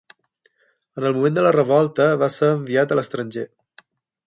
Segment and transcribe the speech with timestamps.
[1.01, 3.47] En el moment de la revolta va ser enviat a l'estranger.